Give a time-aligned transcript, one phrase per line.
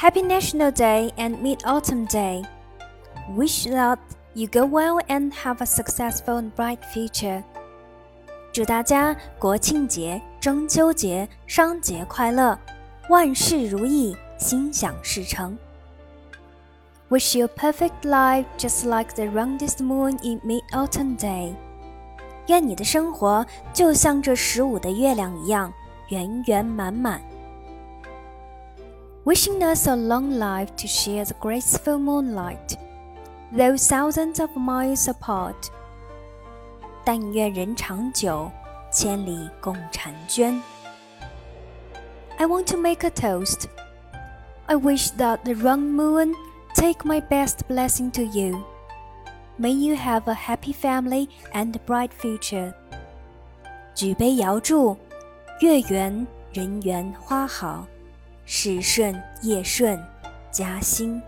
[0.00, 2.42] Happy National Day and Mid Autumn Day.
[3.36, 3.98] Wish that
[4.32, 7.44] you go well and have a successful and bright future.
[8.50, 12.58] 祝大家国庆节、中秋节、双节快乐，
[13.10, 15.58] 万事如意，心想事成。
[17.10, 21.54] Wish you a perfect life just like the roundest moon in mid-autumn day。
[22.46, 23.44] 愿你的生活
[23.74, 25.70] 就像这十五的月亮一样，
[26.08, 27.20] 圆圆满满。
[29.25, 32.77] Wishing us a long life to share the graceful moonlight,
[33.51, 35.71] though thousands of miles apart.
[37.03, 38.51] 但愿人长久，
[38.91, 40.61] 千里共婵娟。
[42.37, 43.67] I want to make a toast.
[44.67, 46.33] I wish that the round moon
[46.75, 48.63] take my best blessing to you.
[49.57, 52.73] May you have a happy family and a bright future.
[53.95, 54.97] 举杯遥祝，
[55.61, 57.87] 月圆人圆花好，
[58.52, 59.96] 时顺业顺，
[60.50, 61.22] 家兴。